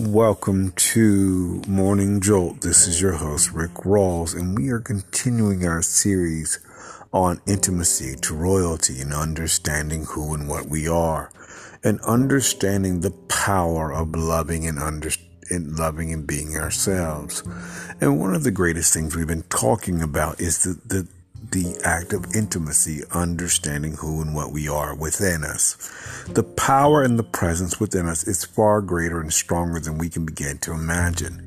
[0.00, 2.62] Welcome to Morning Jolt.
[2.62, 6.58] This is your host, Rick Rawls, and we are continuing our series
[7.12, 11.30] on intimacy to royalty and understanding who and what we are,
[11.84, 17.42] and understanding the power of loving and understanding and loving and being ourselves.
[18.00, 21.08] And one of the greatest things we've been talking about is the, the
[21.52, 25.76] the act of intimacy, understanding who and what we are within us.
[26.28, 30.24] The power and the presence within us is far greater and stronger than we can
[30.24, 31.46] begin to imagine.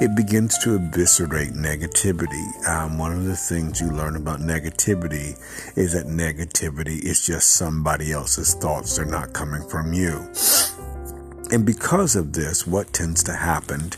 [0.00, 2.68] It begins to eviscerate negativity.
[2.68, 5.38] Um, one of the things you learn about negativity
[5.76, 8.96] is that negativity is just somebody else's thoughts.
[8.96, 10.28] They're not coming from you.
[11.52, 13.90] And because of this, what tends to happen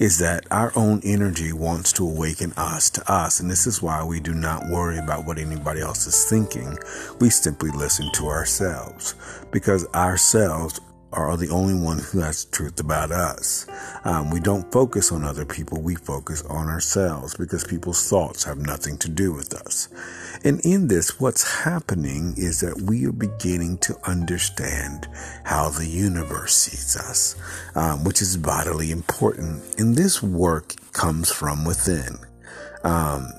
[0.00, 3.38] is that our own energy wants to awaken us to us.
[3.38, 6.78] And this is why we do not worry about what anybody else is thinking.
[7.20, 9.14] We simply listen to ourselves
[9.50, 10.80] because ourselves
[11.12, 13.66] are the only one who has truth about us.
[14.04, 18.58] Um, we don't focus on other people, we focus on ourselves because people's thoughts have
[18.58, 19.88] nothing to do with us.
[20.44, 25.08] And in this, what's happening is that we are beginning to understand
[25.44, 27.36] how the universe sees us,
[27.74, 29.62] um, which is vitally important.
[29.78, 32.16] And this work comes from within.
[32.84, 33.32] Um,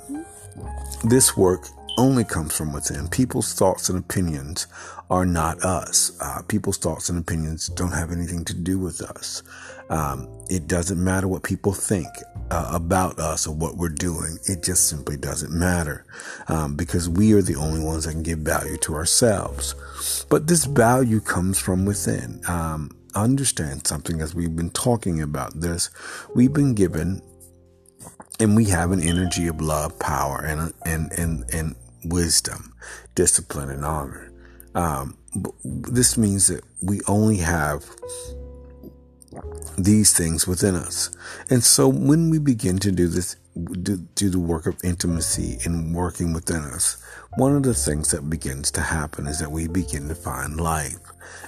[1.04, 1.68] this work
[2.02, 3.08] only comes from within.
[3.08, 4.68] People's thoughts and opinions
[5.10, 6.12] are not us.
[6.20, 9.44] Uh, people's thoughts and opinions don't have anything to do with us.
[9.90, 12.08] Um, it doesn't matter what people think
[12.50, 14.38] uh, about us or what we're doing.
[14.46, 16.06] It just simply doesn't matter
[16.48, 19.76] um, because we are the only ones that can give value to ourselves.
[20.30, 22.42] But this value comes from within.
[22.48, 25.90] Um, understand something as we've been talking about this.
[26.34, 27.22] We've been given
[28.40, 32.74] and we have an energy of love, power, and and and and wisdom,
[33.16, 34.32] discipline, and honor.
[34.74, 35.18] Um,
[35.64, 37.86] this means that we only have
[39.78, 41.10] these things within us.
[41.50, 43.36] And so when we begin to do this,
[43.82, 46.98] do, do the work of intimacy and working within us,
[47.38, 50.98] one of the things that begins to happen is that we begin to find life.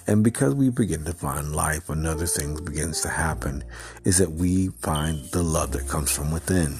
[0.07, 3.63] And because we begin to find life, another thing begins to happen
[4.05, 6.79] is that we find the love that comes from within.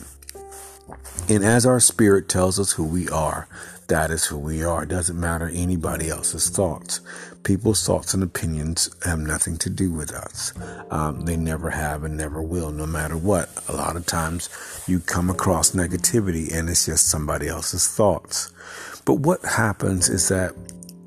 [1.30, 3.48] And as our spirit tells us who we are,
[3.88, 4.84] that is who we are.
[4.84, 7.02] It doesn't matter anybody else's thoughts.
[7.44, 10.54] People's thoughts and opinions have nothing to do with us.
[10.90, 13.50] Um, they never have and never will, no matter what.
[13.68, 14.50] A lot of times
[14.88, 18.52] you come across negativity and it's just somebody else's thoughts.
[19.06, 20.54] But what happens is that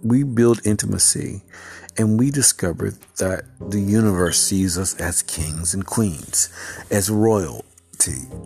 [0.03, 1.43] we build intimacy
[1.99, 6.51] and we discover that the universe sees us as kings and queens,
[6.91, 7.11] as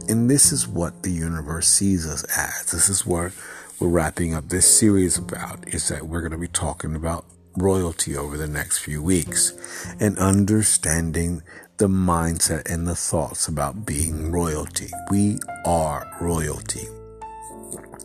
[0.09, 2.71] And this is what the universe sees us as.
[2.71, 3.33] This is what
[3.79, 7.25] we're wrapping up this series about is that we're going to be talking about
[7.57, 9.53] royalty over the next few weeks
[9.99, 11.43] and understanding
[11.79, 14.91] the mindset and the thoughts about being royalty.
[15.11, 16.87] We are royalty.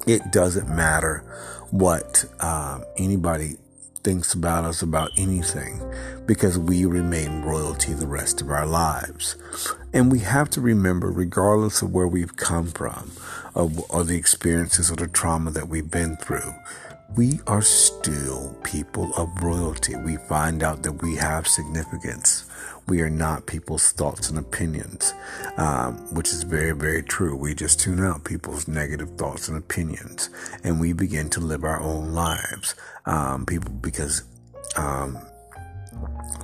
[0.07, 1.23] It doesn't matter
[1.71, 3.57] what um, anybody
[4.05, 5.81] thinks about us about anything
[6.27, 9.35] because we remain royalty the rest of our lives.
[9.93, 13.11] And we have to remember, regardless of where we've come from,
[13.55, 16.53] or, or the experiences or the trauma that we've been through,
[17.15, 19.95] we are still people of royalty.
[19.95, 22.44] We find out that we have significance.
[22.87, 25.13] We are not people's thoughts and opinions,
[25.57, 27.35] um, which is very, very true.
[27.35, 30.29] We just tune out people's negative thoughts and opinions,
[30.63, 32.75] and we begin to live our own lives.
[33.05, 34.23] Um, people, because
[34.77, 35.17] um,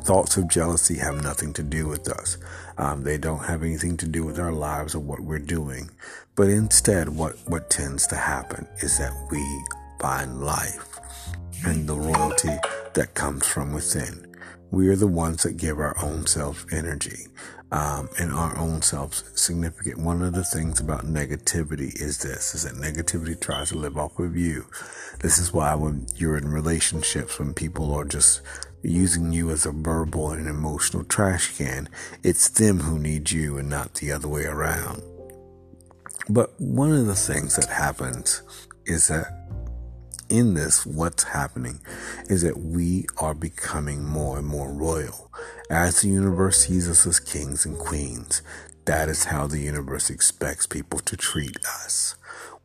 [0.02, 2.38] thoughts of jealousy have nothing to do with us.
[2.78, 5.92] Um, they don't have anything to do with our lives or what we're doing.
[6.36, 9.44] But instead, what, what tends to happen is that we
[10.00, 11.00] find life
[11.66, 12.58] and the royalty
[12.94, 14.31] that comes from within.
[14.72, 17.28] We are the ones that give our own self energy
[17.72, 20.00] um, and our own selves significant.
[20.00, 24.18] One of the things about negativity is this: is that negativity tries to live off
[24.18, 24.66] of you.
[25.20, 28.42] This is why when you're in relationships, when people are just
[28.82, 31.90] using you as a verbal and emotional trash can,
[32.24, 35.04] it's them who need you and not the other way around.
[36.30, 38.42] But one of the things that happens
[38.86, 39.41] is that
[40.32, 41.82] in this, what's happening
[42.30, 45.30] is that we are becoming more and more royal.
[45.70, 48.42] As the universe sees us as kings and queens,
[48.86, 52.16] that is how the universe expects people to treat us.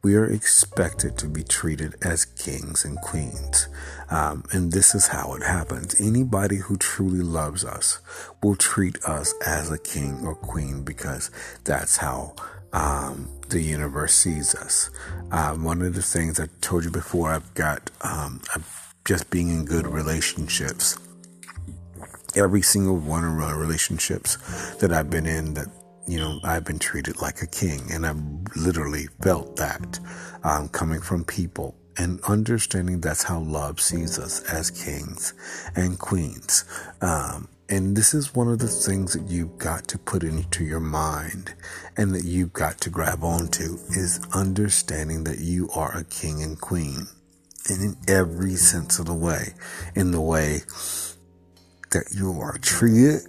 [0.02, 3.68] We are expected to be treated as kings and queens.
[4.08, 6.00] Um, and this is how it happens.
[6.00, 7.98] Anybody who truly loves us
[8.42, 11.30] will treat us as a king or queen because
[11.64, 12.36] that's how
[12.72, 14.90] um, the universe sees us.
[15.30, 18.40] Um, one of the things I told you before, I've got um,
[19.04, 20.98] just being in good relationships
[22.34, 24.36] every single one of my relationships
[24.76, 25.68] that I've been in that
[26.06, 28.22] you know, I've been treated like a king, and I've
[28.54, 29.98] literally felt that
[30.44, 35.34] um, coming from people and understanding that's how love sees us as kings
[35.74, 36.64] and queens.
[37.00, 40.80] Um, and this is one of the things that you've got to put into your
[40.80, 41.54] mind
[41.96, 46.60] and that you've got to grab onto is understanding that you are a king and
[46.60, 47.08] queen.
[47.68, 49.54] And in every sense of the way,
[49.96, 50.60] in the way
[51.90, 53.22] that you are treated,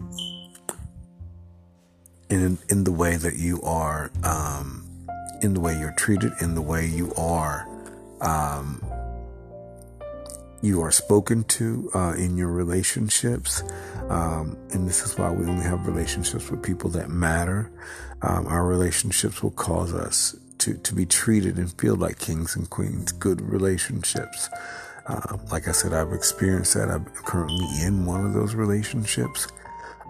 [2.30, 4.88] in in the way that you are, um,
[5.42, 7.68] in the way you're treated, in the way you are,
[8.22, 8.84] um,
[10.62, 13.63] you are spoken to uh, in your relationships.
[14.09, 17.71] Um, and this is why we only have relationships with people that matter.
[18.21, 22.69] Um, our relationships will cause us to, to be treated and feel like kings and
[22.69, 24.50] queens, good relationships.
[25.06, 26.89] Uh, like I said, I've experienced that.
[26.89, 29.48] I'm currently in one of those relationships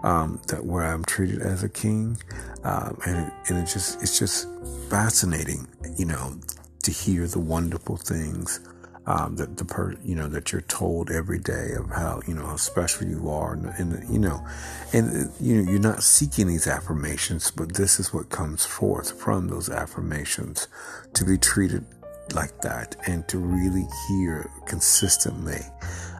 [0.02, 2.16] um, that where I'm treated as a king,
[2.64, 4.48] um, and it, and it just it's just
[4.88, 6.38] fascinating, you know,
[6.82, 8.60] to hear the wonderful things
[9.08, 12.44] um, that the per you know that you're told every day of how you know
[12.44, 14.46] how special you are, and, and you know,
[14.92, 19.48] and you know you're not seeking these affirmations, but this is what comes forth from
[19.48, 20.68] those affirmations
[21.14, 21.86] to be treated
[22.34, 25.60] like that and to really hear consistently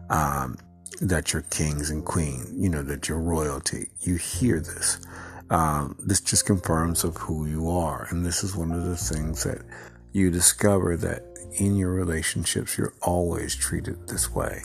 [0.09, 0.57] um,
[0.99, 3.89] that you're kings and queens, you know, that you're royalty.
[4.01, 4.99] You hear this.
[5.51, 8.07] Um, this just confirms of who you are.
[8.09, 9.61] And this is one of the things that
[10.11, 14.63] you discover that in your relationships, you're always treated this way.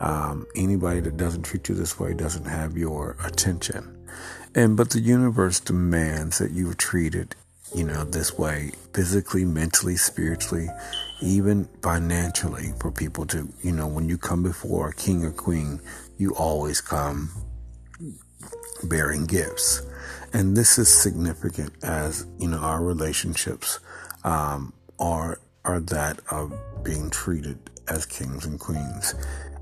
[0.00, 3.96] Um, anybody that doesn't treat you this way doesn't have your attention.
[4.54, 7.34] And but the universe demands that you are treated,
[7.74, 10.68] you know, this way, physically, mentally, spiritually,
[11.20, 15.80] even financially, for people to, you know, when you come before a king or queen,
[16.18, 17.30] you always come
[18.84, 19.82] bearing gifts.
[20.32, 23.80] And this is significant as, you know, our relationships
[24.24, 26.52] um, are are that of
[26.82, 27.58] being treated
[27.88, 29.14] as kings and queens.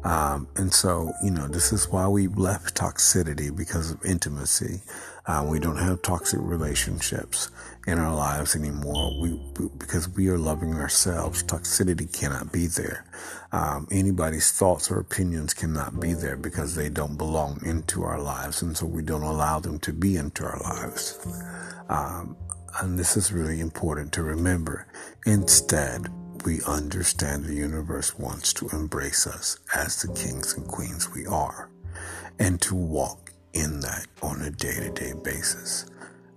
[0.05, 4.83] Um, and so, you know, this is why we left toxicity because of intimacy.
[5.27, 7.51] Uh, we don't have toxic relationships
[7.87, 9.19] in our lives anymore.
[9.19, 9.41] We,
[9.79, 11.43] because we are loving ourselves.
[11.43, 13.07] Toxicity cannot be there.
[13.53, 18.61] Um, anybody's thoughts or opinions cannot be there because they don't belong into our lives,
[18.61, 21.19] and so we don't allow them to be into our lives.
[21.89, 22.37] Um,
[22.81, 24.87] and this is really important to remember.
[25.27, 26.09] Instead,
[26.45, 31.71] we understand the universe wants to embrace us as the kings and queens we are
[32.39, 35.87] and to walk in that on a day to day basis.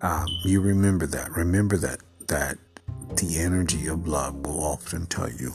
[0.01, 1.35] Um, you remember that.
[1.35, 2.57] Remember that, that
[3.15, 5.53] the energy of love will often tell you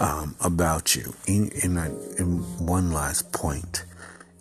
[0.00, 1.14] um, about you.
[1.26, 1.78] In, in,
[2.18, 3.84] in one last point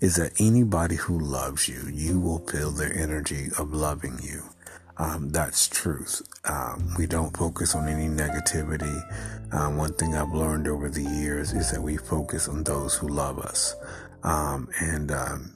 [0.01, 4.43] is that anybody who loves you, you will feel their energy of loving you.
[4.97, 6.21] Um, that's truth.
[6.45, 9.01] Um, we don't focus on any negativity.
[9.53, 13.07] Um, one thing I've learned over the years is that we focus on those who
[13.07, 13.75] love us,
[14.23, 15.55] um, and um,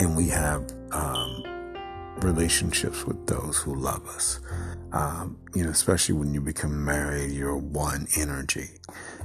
[0.00, 1.42] and we have um,
[2.22, 4.40] relationships with those who love us.
[5.54, 8.70] you know, especially when you become married, you're one energy,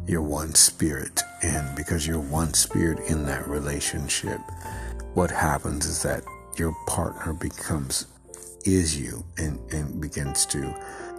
[0.08, 4.40] you're one spirit, and because you're one spirit in that relationship,
[5.14, 6.24] what happens is that
[6.58, 8.08] your partner becomes
[8.66, 10.74] is you and, and begins to,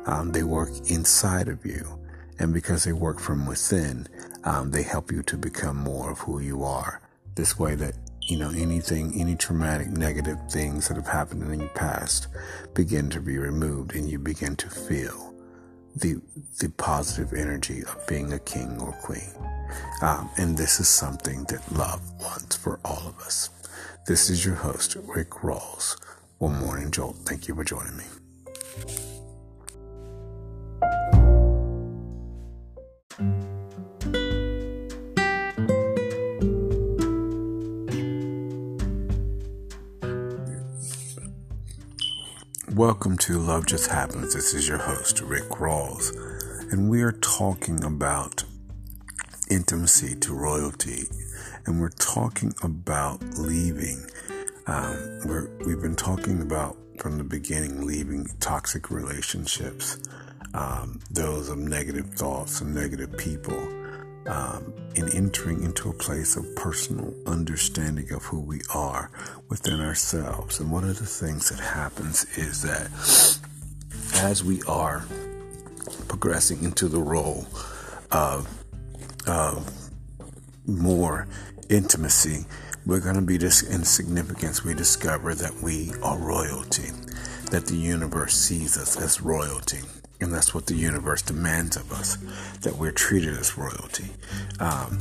[0.06, 1.98] um, they work inside of you.
[2.38, 4.08] And because they work from within,
[4.44, 7.00] um, they help you to become more of who you are.
[7.34, 11.68] This way that, you know, anything, any traumatic, negative things that have happened in your
[11.70, 12.28] past
[12.74, 15.34] begin to be removed and you begin to feel
[15.96, 16.20] the,
[16.58, 19.30] the positive energy of being a king or queen.
[20.00, 23.50] Um, and this is something that love wants for all of us.
[24.06, 25.96] This is your host, Rick Rawls
[26.42, 27.14] one morning, Jolt.
[27.18, 28.02] Thank you for joining me.
[42.74, 44.34] Welcome to Love Just Happens.
[44.34, 46.10] This is your host, Rick Rawls,
[46.72, 48.42] and we are talking about
[49.48, 51.04] intimacy to royalty,
[51.66, 54.06] and we're talking about leaving
[54.66, 59.98] um, we're, we've been talking about from the beginning leaving toxic relationships,
[60.54, 63.58] um, those of negative thoughts and negative people,
[64.26, 69.10] um, and entering into a place of personal understanding of who we are
[69.48, 70.60] within ourselves.
[70.60, 72.88] And one of the things that happens is that
[74.22, 75.04] as we are
[76.06, 77.46] progressing into the role
[78.12, 78.48] of,
[79.26, 79.90] of
[80.66, 81.26] more
[81.68, 82.44] intimacy,
[82.84, 84.64] we're going to be this in significance.
[84.64, 86.90] We discover that we are royalty,
[87.50, 89.80] that the universe sees us as royalty.
[90.20, 92.16] And that's what the universe demands of us,
[92.62, 94.10] that we're treated as royalty.
[94.60, 94.98] Um,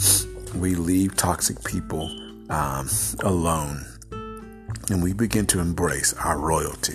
[0.56, 2.10] we leave toxic people
[2.50, 2.90] um,
[3.24, 3.86] alone
[4.90, 6.94] and we begin to embrace our royalty.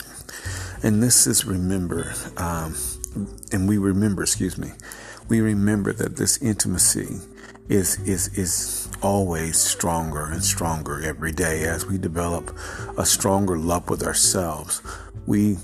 [0.82, 2.74] And this is remember, um,
[3.52, 4.72] and we remember, excuse me,
[5.28, 7.20] we remember that this intimacy
[7.68, 12.56] is is is always stronger and stronger every day as we develop
[12.96, 14.82] a stronger love with ourselves.
[15.26, 15.58] We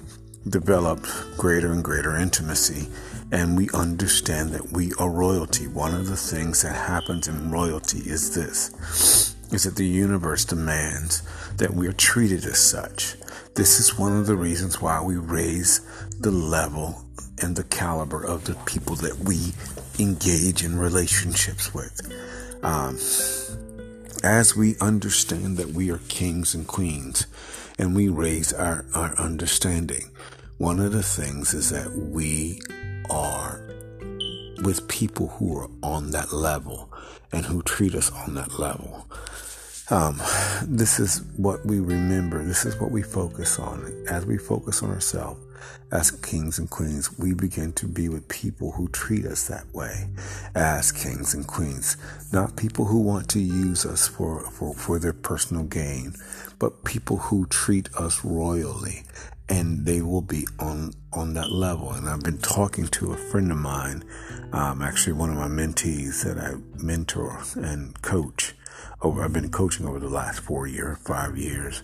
[0.49, 2.89] develop greater and greater intimacy
[3.31, 5.67] and we understand that we are royalty.
[5.67, 11.23] One of the things that happens in royalty is this is that the universe demands
[11.57, 13.17] that we are treated as such.
[13.55, 15.81] This is one of the reasons why we raise
[16.19, 17.05] the level
[17.43, 19.53] and the caliber of the people that we
[19.99, 22.01] engage in relationships with.
[22.63, 22.99] Um,
[24.23, 27.27] as we understand that we are kings and queens
[27.79, 30.11] and we raise our, our understanding,
[30.59, 32.61] one of the things is that we
[33.11, 33.61] are
[34.63, 36.89] with people who are on that level
[37.33, 39.09] and who treat us on that level.
[39.91, 40.21] Um,
[40.63, 42.45] this is what we remember.
[42.45, 44.07] This is what we focus on.
[44.09, 45.41] As we focus on ourselves
[45.91, 50.09] as kings and queens, we begin to be with people who treat us that way
[50.55, 51.97] as kings and queens.
[52.33, 56.15] Not people who want to use us for, for, for their personal gain,
[56.59, 59.03] but people who treat us royally
[59.49, 61.93] and they will be on on that level.
[61.93, 64.03] And I've been talking to a friend of mine,
[64.53, 68.55] um, actually one of my mentees that I mentor and coach,
[69.03, 71.83] over I've been coaching over the last four years, five years,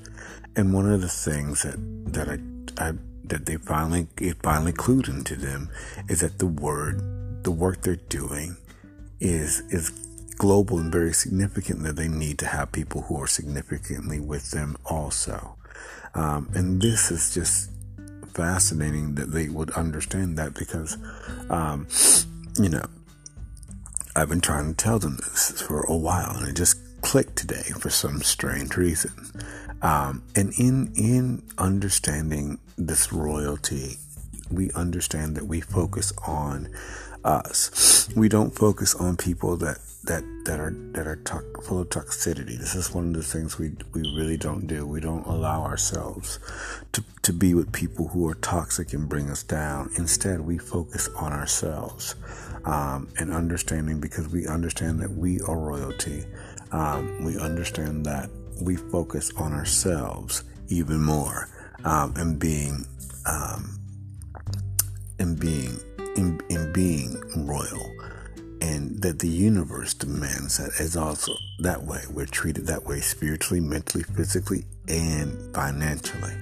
[0.56, 1.76] and one of the things that
[2.12, 2.38] that I,
[2.82, 2.92] I
[3.30, 5.70] that they finally it finally clued into them
[6.08, 8.56] is that the word the work they're doing
[9.20, 9.90] is is
[10.38, 14.76] global and very significant that they need to have people who are significantly with them
[14.86, 15.56] also.
[16.14, 17.70] Um, and this is just
[18.34, 20.96] fascinating that they would understand that because,
[21.50, 21.88] um,
[22.56, 22.86] you know,
[24.14, 26.77] I've been trying to tell them this for a while and it just
[27.08, 29.14] clicked today for some strange reason.
[29.80, 33.96] Um, and in in understanding this royalty,
[34.50, 36.68] we understand that we focus on
[37.24, 38.10] us.
[38.14, 42.58] We don't focus on people that that that are that are to- full of toxicity.
[42.58, 44.86] This is one of the things we we really don't do.
[44.86, 46.38] We don't allow ourselves
[46.92, 49.90] to to be with people who are toxic and bring us down.
[49.96, 52.16] Instead, we focus on ourselves
[52.66, 56.26] um, and understanding because we understand that we are royalty
[56.72, 61.48] um, we understand that we focus on ourselves even more
[61.84, 62.86] um, and being
[63.26, 63.78] um,
[65.18, 65.78] and being
[66.16, 67.90] in, in being royal
[68.60, 70.80] and that the universe demands that.
[70.80, 72.02] As also that way.
[72.10, 76.34] We're treated that way spiritually mentally physically and financially.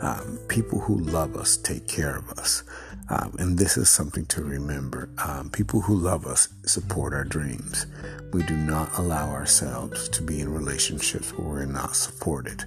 [0.00, 2.64] Um, people who love us take care of us
[3.12, 5.10] um, and this is something to remember.
[5.22, 7.86] Um, people who love us support our dreams.
[8.32, 12.64] We do not allow ourselves to be in relationships where we're not supported.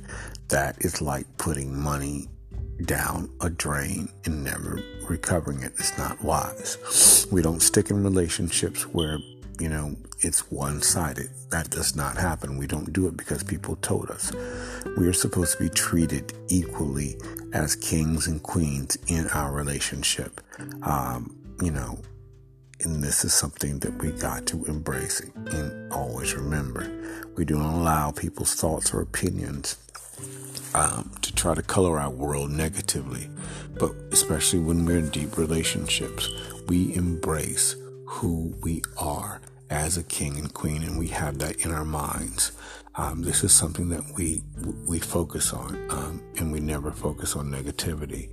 [0.49, 2.29] That is like putting money
[2.83, 5.73] down a drain and never recovering it.
[5.79, 7.25] It's not wise.
[7.31, 9.17] We don't stick in relationships where,
[9.59, 11.29] you know, it's one sided.
[11.50, 12.57] That does not happen.
[12.57, 14.31] We don't do it because people told us.
[14.97, 17.17] We are supposed to be treated equally
[17.53, 20.41] as kings and queens in our relationship.
[20.83, 22.00] Um, you know,
[22.81, 26.91] and this is something that we got to embrace and always remember.
[27.35, 29.77] We don't allow people's thoughts or opinions
[30.74, 33.29] um, to try to color our world negatively,
[33.79, 36.29] but especially when we're in deep relationships,
[36.67, 41.71] we embrace who we are as a king and queen, and we have that in
[41.71, 42.51] our minds.
[42.95, 44.43] Um, this is something that we
[44.85, 48.29] we focus on, um, and we never focus on negativity.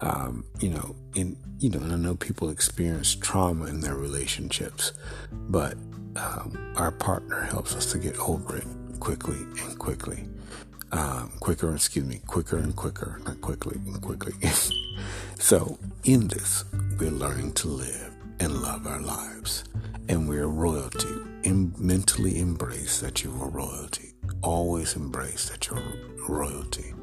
[0.00, 4.92] Um, you know, in you know, and I know people experience trauma in their relationships,
[5.32, 5.74] but
[6.16, 8.66] um, our partner helps us to get over it
[9.00, 10.24] quickly and quickly,
[10.92, 11.74] um, quicker.
[11.74, 14.34] Excuse me, quicker and quicker, not quickly and quickly.
[15.38, 16.64] so, in this,
[17.00, 19.64] we're learning to live and love our lives,
[20.08, 24.14] and we're royalty em- mentally embrace that you are royalty.
[24.42, 25.82] Always embrace that you're
[26.28, 26.94] royalty.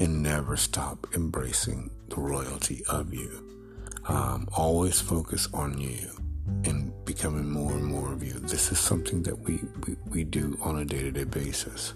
[0.00, 3.44] And never stop embracing the royalty of you.
[4.06, 6.08] Um, always focus on you
[6.64, 8.32] and becoming more and more of you.
[8.34, 11.94] This is something that we, we, we do on a day to day basis.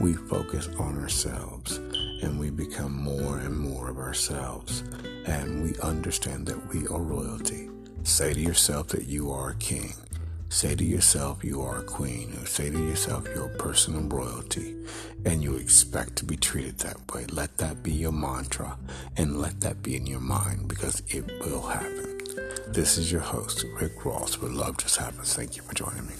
[0.00, 1.76] We focus on ourselves
[2.22, 4.84] and we become more and more of ourselves.
[5.26, 7.69] And we understand that we are royalty.
[8.02, 9.94] Say to yourself that you are a king
[10.52, 14.12] Say to yourself, you are a queen, or say to yourself, you're a person of
[14.12, 14.74] royalty,
[15.24, 17.24] and you expect to be treated that way.
[17.26, 18.76] Let that be your mantra,
[19.16, 22.18] and let that be in your mind, because it will happen.
[22.66, 25.34] This is your host, Rick Rawls, where love just happens.
[25.34, 26.14] Thank you for joining me.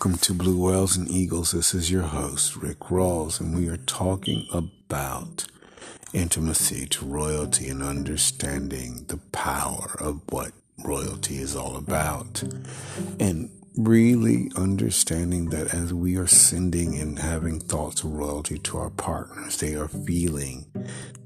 [0.00, 1.52] Welcome to Blue Whales and Eagles.
[1.52, 5.46] This is your host, Rick Rawls, and we are talking about
[6.14, 10.52] intimacy to royalty and understanding the power of what
[10.82, 12.42] royalty is all about.
[13.20, 18.88] And really understanding that as we are sending and having thoughts of royalty to our
[18.88, 20.64] partners, they are feeling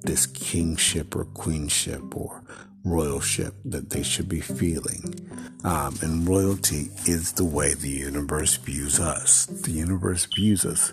[0.03, 2.43] this kingship or queenship or
[2.85, 5.31] royalship that they should be feeling.
[5.65, 9.47] Um, and royalty is the way the universe views us.
[9.47, 10.93] The universe views us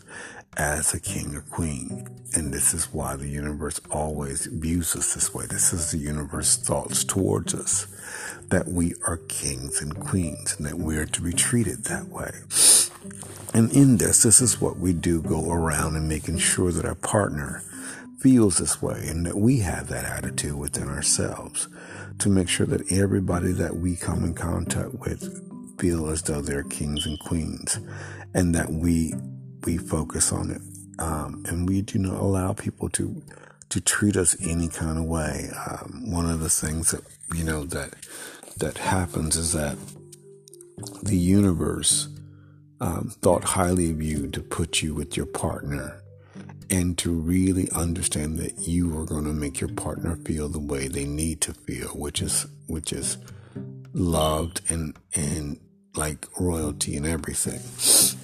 [0.57, 2.07] as a king or queen.
[2.33, 5.45] And this is why the universe always views us this way.
[5.45, 7.88] This is the universe thoughts towards us
[8.50, 12.31] that we are kings and queens and that we are to be treated that way.
[13.53, 16.95] And in this, this is what we do go around and making sure that our
[16.95, 17.63] partner
[18.19, 21.67] feels this way and that we have that attitude within ourselves
[22.19, 26.63] to make sure that everybody that we come in contact with feel as though they're
[26.63, 27.79] kings and queens
[28.33, 29.13] and that we
[29.63, 30.61] we focus on it.
[30.99, 33.21] Um, and we do not allow people to
[33.69, 35.49] to treat us any kind of way.
[35.67, 37.03] Um, one of the things that
[37.33, 37.93] you know that
[38.57, 39.77] that happens is that
[41.03, 42.09] the universe
[42.79, 46.00] um, thought highly of you to put you with your partner
[46.71, 50.87] and to really understand that you are going to make your partner feel the way
[50.87, 53.17] they need to feel, which is which is
[53.93, 55.59] loved and and
[55.95, 57.59] like royalty and everything.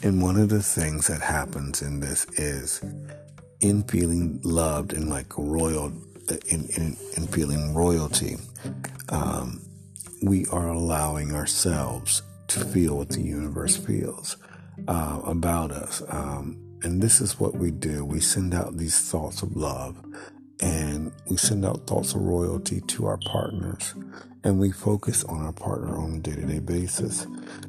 [0.01, 2.81] And one of the things that happens in this is
[3.59, 5.91] in feeling loved and like royal
[6.47, 8.37] in in, in feeling royalty,
[9.09, 9.61] um,
[10.23, 14.37] we are allowing ourselves to feel what the universe feels
[14.87, 16.01] uh, about us.
[16.07, 18.05] Um, and this is what we do.
[18.05, 19.97] We send out these thoughts of love
[20.59, 23.95] and we send out thoughts of royalty to our partners
[24.47, 27.27] and we focus on our partner on a day to day basis.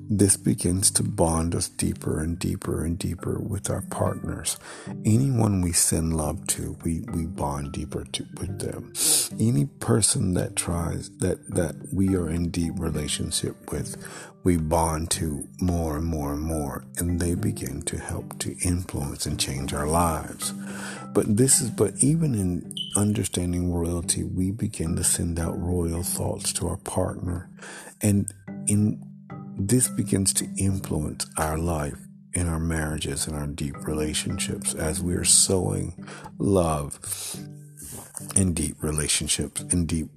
[0.09, 4.59] This begins to bond us deeper and deeper and deeper with our partners.
[5.05, 8.93] Anyone we send love to, we, we bond deeper to, with them.
[9.41, 13.97] Any person that tries, that, that we are in deep relationship with,
[14.45, 19.27] we bond to more and more and more, and they begin to help to influence
[19.27, 20.53] and change our lives.
[21.13, 26.53] But this is, but even in understanding royalty, we begin to send out royal thoughts
[26.55, 27.51] to our partner.
[28.01, 28.33] And
[28.67, 29.03] in
[29.59, 31.99] this begins to influence our life
[32.33, 36.07] in our marriages and our deep relationships as we are sowing
[36.39, 37.01] love
[38.37, 40.09] in deep relationships and deep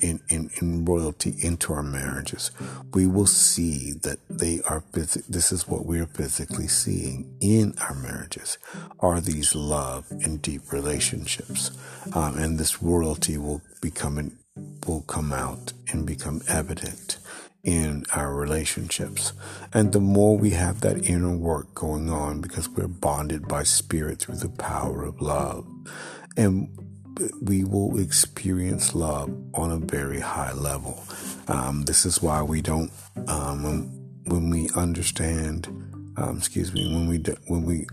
[0.00, 2.50] in, in, in royalty into our marriages,
[2.92, 7.94] we will see that they are, this is what we are physically seeing in our
[7.94, 8.58] marriages
[9.00, 11.70] are these love and deep relationships.
[12.14, 14.38] Um, and this royalty will become, an,
[14.86, 17.18] will come out and become evident
[17.62, 19.32] in our relationships.
[19.72, 24.20] And the more we have that inner work going on because we're bonded by spirit
[24.20, 25.66] through the power of love.
[26.36, 26.68] And
[27.42, 31.04] we will experience love on a very high level.
[31.48, 32.90] Um, this is why we don't,
[33.26, 33.90] um,
[34.24, 35.66] when we understand,
[36.16, 37.86] um, excuse me, when we, when we,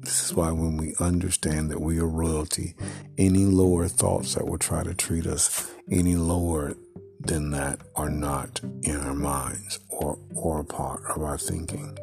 [0.00, 2.74] this is why when we understand that we are royalty,
[3.16, 6.74] any lower thoughts that will try to treat us any lower
[7.20, 11.98] than that are not in our minds or, or a part of our thinking.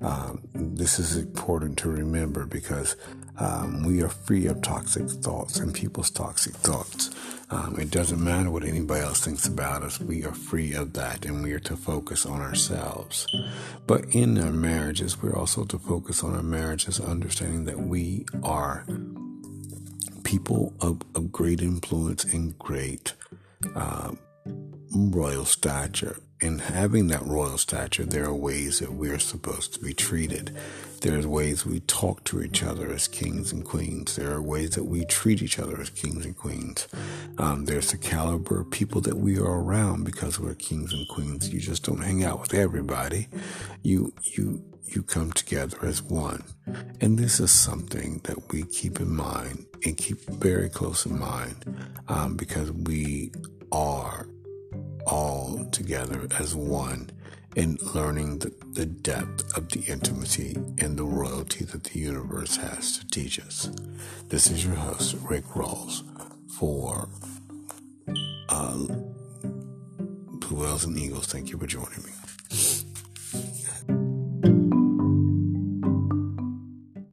[0.00, 2.96] Um, this is important to remember because
[3.38, 7.10] um, we are free of toxic thoughts and people's toxic thoughts.
[7.50, 10.00] Um, it doesn't matter what anybody else thinks about us.
[10.00, 13.26] We are free of that and we are to focus on ourselves.
[13.86, 18.84] But in our marriages, we're also to focus on our marriages, understanding that we are
[20.24, 23.14] people of, of great influence and great
[23.76, 24.12] uh,
[24.96, 29.94] royal stature in having that royal stature, there are ways that we're supposed to be
[29.94, 30.54] treated.
[31.00, 34.16] There's ways we talk to each other as kings and queens.
[34.16, 36.88] There are ways that we treat each other as kings and queens.
[37.38, 41.52] Um, there's the caliber of people that we are around because we're kings and queens.
[41.52, 43.28] You just don't hang out with everybody.
[43.82, 46.44] You you you come together as one.
[47.00, 51.88] And this is something that we keep in mind and keep very close in mind
[52.08, 53.32] um, because we
[53.72, 54.26] are
[55.06, 57.10] all together as one
[57.54, 62.98] in learning the, the depth of the intimacy and the royalty that the universe has
[62.98, 63.70] to teach us.
[64.28, 66.02] This is your host, Rick Rawls,
[66.58, 67.08] for
[68.50, 71.26] uh, Blue Whales and Eagles.
[71.26, 72.10] Thank you for joining me.